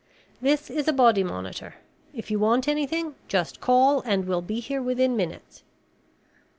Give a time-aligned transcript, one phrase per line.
[0.41, 1.75] "This is a body monitor.
[2.11, 5.61] If you want anything just call and we'll be here within minutes."